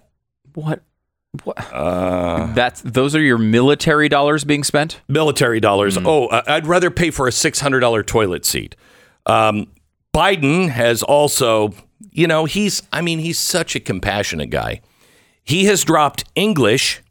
[0.53, 0.83] What?
[1.43, 1.57] What?
[2.55, 5.01] That's those are your military dollars being spent.
[5.07, 5.97] Military dollars.
[5.97, 8.75] Oh, I- I'd rather pay for a $600 toilet seat.
[9.25, 9.67] Um,
[10.13, 11.73] Biden has also,
[12.11, 14.81] you know, he's, I mean, he's such a compassionate guy.
[15.43, 17.01] He has dropped English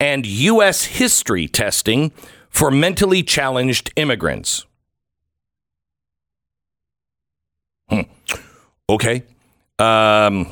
[0.00, 0.84] and U.S.
[0.84, 2.10] history testing
[2.50, 4.64] for mentally challenged immigrants.
[7.88, 8.00] Hmm.
[8.90, 9.22] Okay.
[9.78, 10.48] Um,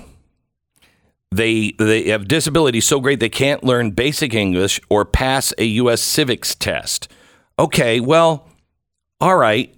[1.33, 6.01] they they have disabilities so great they can't learn basic English or pass a U.S.
[6.01, 7.09] civics test.
[7.59, 8.49] Okay, well,
[9.21, 9.75] all right,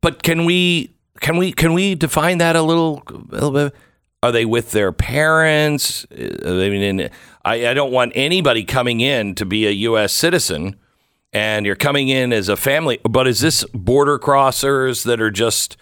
[0.00, 3.74] but can we can we can we define that a little a little bit?
[4.22, 6.04] Are they with their parents?
[6.10, 7.08] Uh, I mean,
[7.44, 10.12] I, I don't want anybody coming in to be a U.S.
[10.12, 10.76] citizen,
[11.32, 12.98] and you're coming in as a family.
[13.08, 15.76] But is this border crossers that are just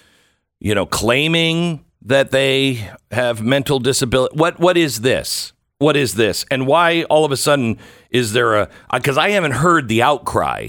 [0.60, 4.36] you know, claiming that they have mental disability.
[4.36, 5.52] What what is this?
[5.78, 6.46] What is this?
[6.50, 7.78] And why all of a sudden
[8.10, 10.68] is there a because I haven't heard the outcry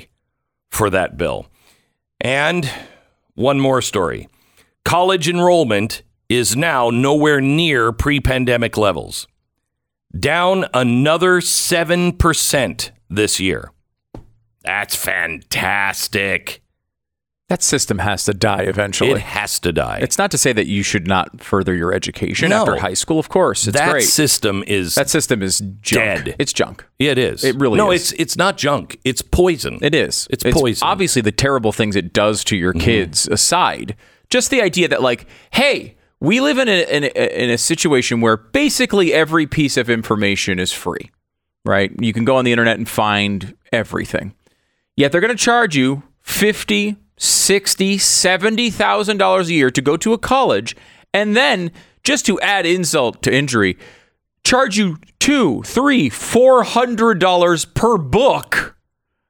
[0.70, 1.48] for that bill.
[2.20, 2.70] And
[3.36, 4.28] one more story.
[4.84, 9.28] College enrollment is now nowhere near pre-pandemic levels.
[10.18, 13.72] Down another 7% this year.
[14.64, 16.62] That's fantastic.
[17.50, 19.12] That system has to die eventually.
[19.12, 20.00] It has to die.
[20.02, 22.62] it's not to say that you should not further your education No.
[22.62, 23.20] after high school.
[23.20, 24.04] Of course, it's that great.
[24.04, 26.26] system is that system is junk.
[26.26, 26.36] Dead.
[26.40, 26.86] It's junk.
[27.00, 27.46] Yeah, it is.
[27.46, 28.12] It really no, is.
[28.12, 29.00] it's it's not junk.
[29.06, 29.80] It's poison.
[29.82, 30.28] It is.
[30.30, 30.86] It's poison.
[30.86, 32.82] Obviously, the terrible things it does to your mm-hmm.
[32.82, 33.96] kids aside,
[34.30, 38.20] just the idea that, like, hey, we live in a, in a in a situation
[38.20, 41.12] where basically every piece of information is free,
[41.64, 41.92] right?
[41.98, 44.34] You can go on the internet and find everything.
[44.98, 49.98] Yet they're going to charge you fifty, sixty, seventy thousand dollars a year to go
[49.98, 50.76] to a college,
[51.14, 51.72] and then
[52.04, 53.78] just to add insult to injury,
[54.44, 58.76] charge you two, three, four hundred dollars per book.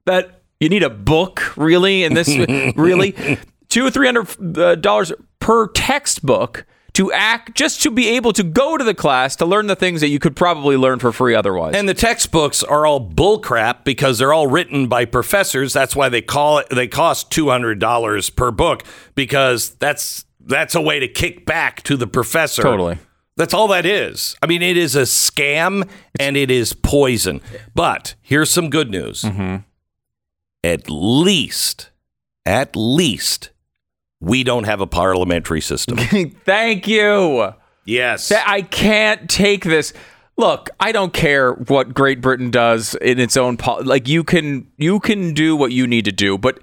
[0.06, 2.28] That you need a book really in this
[2.76, 3.38] really?
[3.70, 6.66] Two or three hundred uh, dollars per textbook
[6.98, 10.02] to act just to be able to go to the class to learn the things
[10.02, 14.18] that you could probably learn for free otherwise and the textbooks are all bullcrap because
[14.18, 15.74] they're all written by professors.
[15.74, 16.70] That's why they call it.
[16.70, 18.84] They cost two hundred dollars per book
[19.16, 22.62] because that's that's a way to kick back to the professor.
[22.64, 22.98] Totally.
[23.36, 24.36] That's all that is.
[24.42, 25.88] I mean, it is a scam
[26.20, 27.42] and it is poison.
[27.76, 29.22] But here's some good news.
[29.22, 29.58] Mm-hmm.
[30.64, 31.92] At least,
[32.46, 33.52] at least,
[34.20, 35.98] we don't have a parliamentary system.
[36.46, 37.54] thank you
[37.86, 38.32] yes.
[38.32, 39.94] I can't take this
[40.40, 44.72] look i don't care what great britain does in its own pol- like you can
[44.78, 46.60] you can do what you need to do but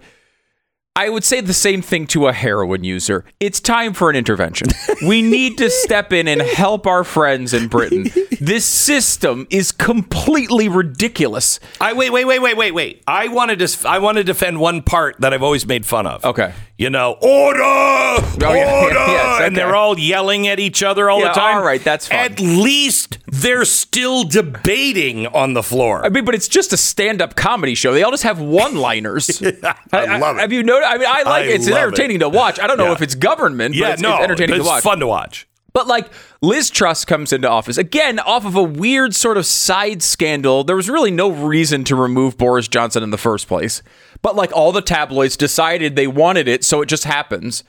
[0.97, 3.25] I would say the same thing to a heroin user.
[3.40, 4.69] It's time for an intervention.
[5.05, 8.07] We need to step in and help our friends in Britain.
[8.40, 11.59] This system is completely ridiculous.
[11.81, 13.03] I wait, wait, wait, wait, wait, wait.
[13.07, 13.88] I wanted to.
[13.88, 16.25] I want to defend one part that I've always made fun of.
[16.25, 16.55] Okay.
[16.77, 21.09] You know, order, Oh, yeah, yeah, order, yes, and they're all yelling at each other
[21.09, 21.59] all Yeah, the time.
[21.59, 22.19] all right, that's fine.
[22.19, 26.05] At least they're still debating on the floor.
[26.05, 27.93] I mean, but it's just a stand-up comedy show.
[27.95, 29.41] They all just have one-liners.
[29.93, 30.41] I love it.
[30.41, 30.91] Have you noticed?
[30.91, 31.55] I mean, I like I it.
[31.55, 32.21] It's entertaining it.
[32.21, 32.59] to watch.
[32.59, 32.93] I don't know Yeah.
[32.93, 34.83] if it's government, but yeah, it's, no, it's entertaining it's to watch.
[34.83, 35.47] fun to watch.
[35.75, 36.09] But like
[36.41, 40.63] Liz Truss comes into office again off of a weird sort of side scandal.
[40.63, 43.83] There was really no reason to remove Boris Johnson in the first place.
[44.23, 47.65] But like all the tabloids decided they wanted it, so it just happens.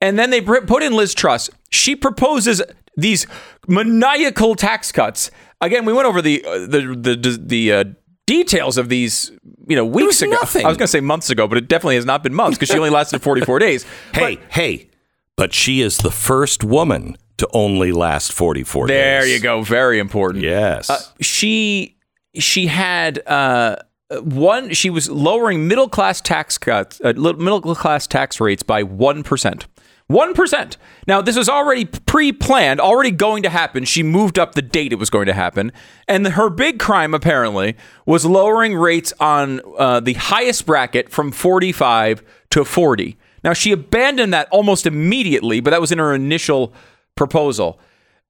[0.00, 1.48] And then they put in Liz Truss.
[1.70, 2.62] She proposes
[2.96, 3.26] these
[3.68, 5.30] maniacal tax cuts.
[5.60, 7.84] Again, we went over the uh, the the the uh,
[8.26, 9.30] details of these,
[9.68, 10.32] you know, weeks ago.
[10.32, 10.66] nothing.
[10.66, 12.70] I was going to say months ago, but it definitely has not been months because
[12.70, 13.86] she only lasted 44 days.
[14.12, 14.90] Hey, hey,
[15.36, 18.94] but she is the first woman to only last 44 days.
[18.94, 19.62] There you go.
[19.62, 20.44] Very important.
[20.44, 21.12] Yes.
[21.20, 21.96] she
[22.38, 23.76] she had uh,
[24.20, 24.72] one.
[24.72, 29.66] She was lowering middle class tax cuts, uh, middle class tax rates by one percent.
[30.08, 30.76] One percent.
[31.08, 33.84] Now this was already pre-planned, already going to happen.
[33.84, 35.72] She moved up the date it was going to happen,
[36.06, 42.22] and her big crime apparently was lowering rates on uh, the highest bracket from forty-five
[42.50, 43.16] to forty.
[43.42, 46.72] Now she abandoned that almost immediately, but that was in her initial
[47.16, 47.80] proposal.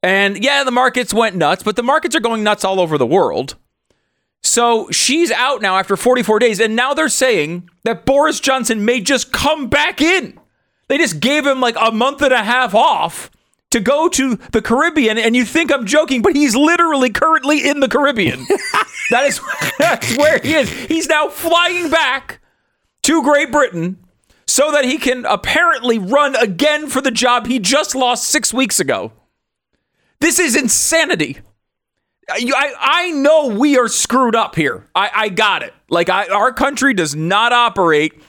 [0.03, 3.07] And yeah, the markets went nuts, but the markets are going nuts all over the
[3.07, 3.57] world.
[4.43, 9.01] So she's out now after 44 days, and now they're saying that Boris Johnson may
[9.01, 10.39] just come back in.
[10.89, 13.31] They just gave him like a month and a half off
[13.71, 17.81] to go to the Caribbean, and you think I'm joking, but he's literally currently in
[17.81, 18.47] the Caribbean.
[19.11, 19.41] that is
[19.79, 20.71] that's where he is.
[20.71, 22.41] He's now flying back
[23.03, 23.99] to Great Britain
[24.47, 28.81] so that he can apparently run again for the job he just lost six weeks
[28.81, 29.13] ago.
[30.21, 31.39] This is insanity.
[32.29, 34.85] I, I, know we are screwed up here.
[34.95, 35.73] I, I got it.
[35.89, 38.21] Like, I, our country does not operate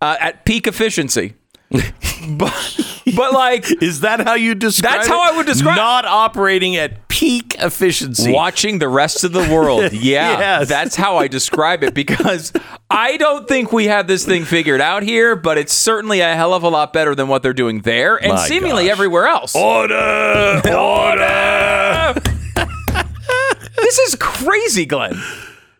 [0.00, 1.34] uh, at peak efficiency.
[1.70, 2.80] but,
[3.16, 5.10] but like, is that how you describe That's it?
[5.10, 8.30] how I would describe- Not operating at peak efficiency.
[8.32, 9.92] watching the rest of the world.
[9.92, 10.68] Yeah, Yes.
[10.68, 12.52] that's how I describe it because
[12.90, 16.52] I don't think we have this thing figured out here, but it's certainly a hell
[16.54, 18.92] of a lot better than what they're doing there and My seemingly gosh.
[18.92, 19.54] everywhere else.
[19.56, 20.62] Order!
[20.76, 22.14] Order!
[23.78, 25.14] This is crazy, Glenn.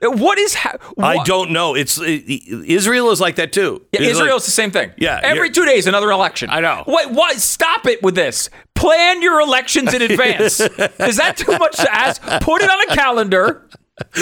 [0.03, 1.75] What is ha- I don't know.
[1.75, 2.25] It's it,
[2.67, 3.83] Israel is like that too.
[3.93, 4.93] Yeah, Israel's like- the same thing.
[4.99, 6.51] Yeah, Every two days, another election.
[6.51, 6.85] I know.
[6.87, 7.37] Wait, what?
[7.39, 8.51] Stop it with this.
[8.75, 10.61] Plan your elections in advance.
[10.61, 12.21] is that too much to ask?
[12.43, 13.69] Put it on a calendar.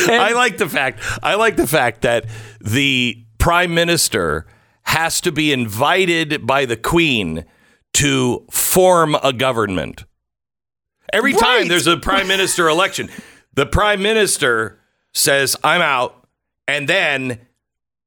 [0.08, 1.00] and- I like the fact.
[1.22, 2.26] I like the fact that
[2.60, 4.46] the prime minister
[4.84, 7.44] has to be invited by the queen
[7.94, 10.04] to form a government.
[11.12, 11.40] Every Right.
[11.40, 13.08] time there's a prime minister election,
[13.54, 14.78] the prime minister
[15.14, 16.26] says, "I'm out,"
[16.68, 17.40] and then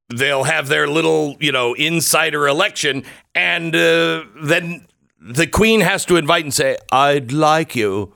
[0.09, 3.03] they'll have their little, you know, insider election,
[3.33, 4.85] and uh, then
[5.19, 8.13] the queen has to invite and say, "I'd like you."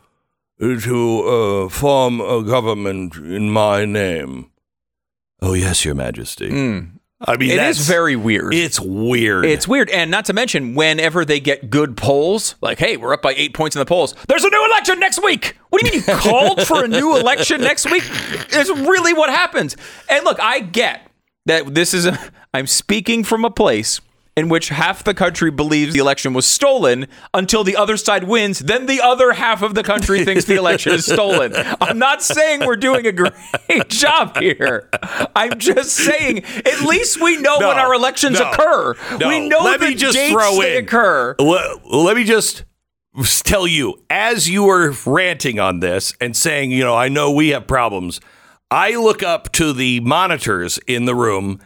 [0.61, 4.51] to uh, form a government in my name.
[5.41, 6.49] Oh yes, Your Majesty.
[7.23, 7.51] I mean.
[7.51, 8.53] It that's is very weird.
[8.53, 9.45] It's weird.
[9.45, 9.89] It's weird.
[9.89, 13.53] And not to mention, whenever they get good polls, like, hey, we're up by eight
[13.53, 15.57] points in the polls, there's a new election next week.
[15.69, 18.03] What do you mean you called for a new election next week?
[18.05, 19.75] It's really what happens.
[20.09, 21.09] And look, I get
[21.45, 22.19] that this is a,
[22.53, 24.01] I'm speaking from a place
[24.37, 28.59] in which half the country believes the election was stolen until the other side wins.
[28.59, 31.53] Then the other half of the country thinks the election is stolen.
[31.81, 33.31] I'm not saying we're doing a great
[33.89, 34.89] job here.
[35.35, 38.95] I'm just saying at least we know when our elections no, occur.
[39.19, 39.27] no.
[39.27, 40.85] We know Let the me just dates throw they in.
[40.85, 41.35] occur.
[41.37, 42.63] Let, let me just
[43.43, 47.49] tell you, as you were ranting on this and saying, you know, I know we
[47.49, 48.21] have problems.
[48.69, 51.59] I look up to the monitors in the room,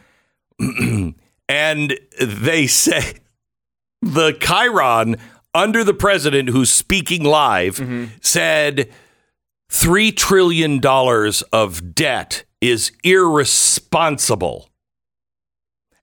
[1.47, 3.13] and they say
[4.01, 5.17] the Chiron
[5.53, 8.05] under the president who's speaking live mm-hmm.
[8.21, 8.89] said
[9.69, 14.69] three trillion dollars of debt is irresponsible.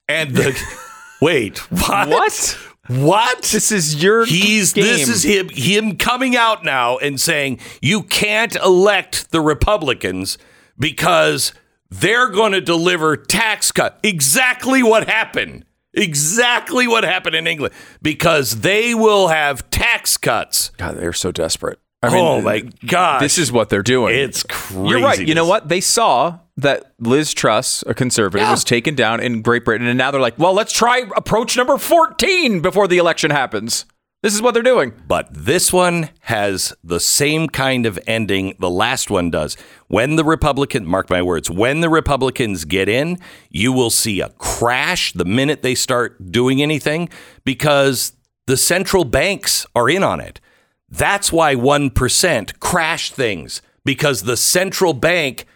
[0.09, 0.59] And the
[1.23, 2.09] wait, what?
[2.09, 2.59] What?
[2.89, 3.43] What?
[3.43, 4.85] This is your He's game.
[4.85, 10.37] this is him him coming out now and saying you can't elect the Republicans
[10.79, 11.53] because
[12.01, 13.99] they're going to deliver tax cut.
[14.03, 15.65] Exactly what happened.
[15.95, 20.71] Exactly what happened in England because they will have tax cuts.
[20.79, 21.79] God, they're so desperate.
[22.03, 23.21] I oh my god!
[23.21, 24.17] This is what they're doing.
[24.19, 24.89] it's crazy.
[24.89, 25.21] You're right.
[25.25, 25.69] You know what?
[25.69, 28.51] They saw that Liz Truss, a conservative, Yeah.
[28.51, 31.79] was taken down in Great Britain, and now they're like, well, let's try approach number
[31.79, 33.85] 14 before the election happens.
[34.23, 34.93] This is what they're doing.
[35.09, 39.57] But this one has the same kind of ending the last one does.
[39.89, 43.19] When the Republican, mark my words, when the Republicans get in,
[43.51, 47.09] you will see a crash the minute they start doing anything
[47.45, 48.13] because
[48.47, 50.41] the central banks are in on it.
[50.89, 55.47] That's why 1% crash things because the central bank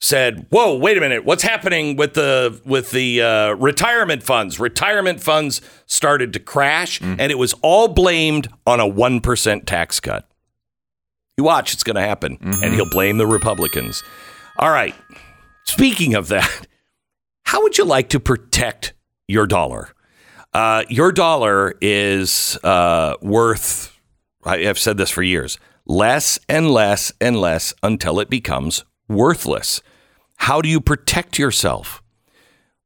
[0.00, 1.24] said, "Whoa, wait a minute!
[1.24, 4.60] What's happening with the with the uh, retirement funds?
[4.60, 10.00] Retirement funds started to crash, and it was all blamed on a one percent tax
[10.00, 10.28] cut.
[11.36, 14.02] You watch, it's going to happen, and he'll blame the Republicans.
[14.58, 14.94] All right.
[15.64, 16.66] Speaking of that,
[17.44, 18.94] how would you like to protect
[19.28, 19.90] your dollar?
[20.52, 23.94] Uh, your dollar is uh, worth.
[24.44, 25.58] I have said this for years.
[25.86, 29.82] Less and less and less until it becomes worthless.
[30.36, 32.02] How do you protect yourself?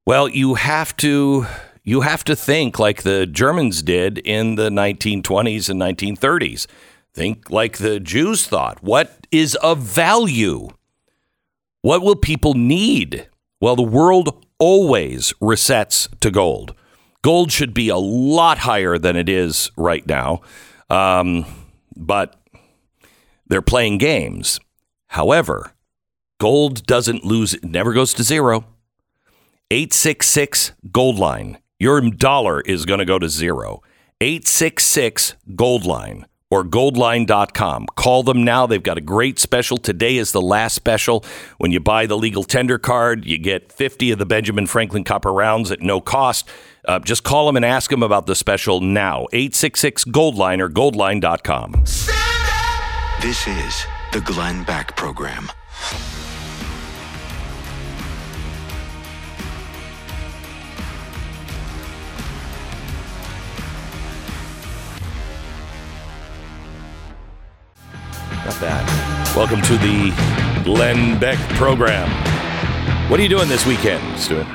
[0.07, 1.47] Well, you have to
[1.85, 6.67] you have to think like the Germans did in the 1920s and 1930s.
[7.13, 8.83] Think like the Jews thought.
[8.83, 10.69] What is of value?
[11.83, 13.29] What will people need?
[13.61, 16.75] Well, the world always resets to gold.
[17.23, 20.41] Gold should be a lot higher than it is right now,
[20.91, 21.45] um,
[21.97, 22.41] but
[23.47, 24.59] they're playing games.
[25.09, 25.73] However,
[26.43, 28.65] gold doesn't lose, it never goes to zero.
[29.71, 31.59] 866 Gold Line.
[31.79, 33.81] Your dollar is going to go to zero.
[34.21, 37.87] 866 Gold Line or goldline.com.
[37.95, 38.67] Call them now.
[38.67, 39.77] They've got a great special.
[39.79, 41.25] Today is the last special.
[41.59, 45.33] When you buy the legal tender card, you get 50 of the Benjamin Franklin copper
[45.33, 46.49] rounds at no cost.
[46.85, 49.29] Uh, just call them and ask them about the special now.
[49.33, 51.85] 866 Gold Line or goldline.com.
[53.21, 55.49] This is the Glenn Beck Program.
[68.45, 69.33] Got that.
[69.37, 72.09] Welcome to the Glenn Beck program.
[73.11, 74.47] What are you doing this weekend, Stuart?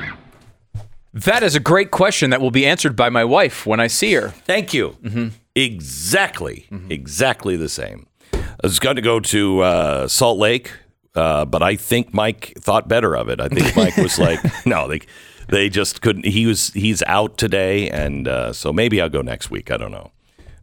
[1.14, 4.14] That is a great question that will be answered by my wife when I see
[4.14, 4.30] her.
[4.30, 4.98] Thank you.
[5.56, 8.08] Exactly, exactly the same.
[8.34, 10.72] I was going to go to uh, Salt Lake,
[11.16, 13.40] uh, but I think Mike thought better of it.
[13.40, 15.02] I think Mike was like, no, they
[15.48, 16.26] they just couldn't.
[16.26, 19.72] He was he's out today, and uh, so maybe I'll go next week.
[19.72, 20.12] I don't know,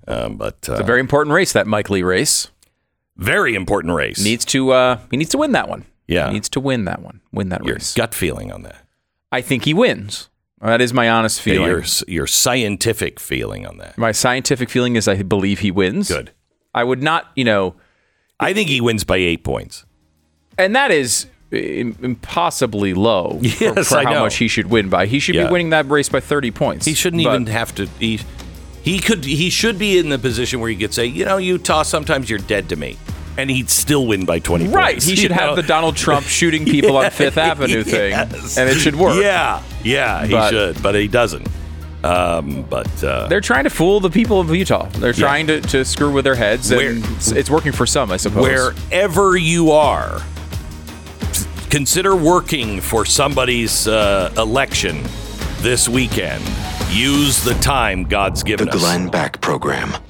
[0.06, 2.48] um, but uh, A very important race, that Mike Lee race.
[3.16, 4.22] Very important race.
[4.22, 5.84] Needs to uh, he needs to win that one.
[6.06, 6.28] Yeah.
[6.28, 7.20] He needs to win that one.
[7.32, 7.94] Win that your race.
[7.94, 8.76] gut feeling on that.
[9.32, 10.28] I think he wins.
[10.60, 11.68] That is my honest feeling.
[11.68, 13.98] your your scientific feeling on that.
[13.98, 16.08] my scientific feeling is I believe he wins.
[16.08, 16.30] Good.
[16.74, 17.74] I would not, you know,
[18.40, 19.84] I think he wins by eight points.
[20.58, 21.26] and that is
[22.02, 24.20] impossibly low for, Yes, for I how know.
[24.20, 25.06] much he should win by.
[25.06, 25.46] He should Yeah.
[25.46, 26.86] be winning that race by 30 points.
[26.86, 27.86] He shouldn't even have to.
[28.00, 28.20] He,
[28.84, 29.24] he could.
[29.24, 32.38] He should be in the position where he could say, you know, Utah, sometimes you're
[32.38, 32.96] dead to me,
[33.38, 34.68] and he'd still win by twenty.
[34.68, 34.94] Right.
[34.94, 38.56] points, He should have the Donald Trump shooting people on Fifth Avenue thing, Yes.
[38.58, 39.20] and it should work.
[39.20, 41.48] Yeah, yeah, he But- should, but he doesn't.
[42.04, 44.86] Um, but uh, They're trying to fool the people of Utah.
[44.90, 48.12] They're trying to, to screw with their heads, and Where- it's, it's working for some,
[48.12, 48.42] I suppose.
[48.42, 50.20] wherever you are,
[51.70, 55.02] consider working for somebody's uh, election
[55.60, 56.44] this weekend.
[56.94, 58.80] Use the time God's given The us.
[58.80, 60.04] The Glenn Beck Program.